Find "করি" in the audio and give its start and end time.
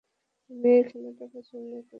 1.73-1.89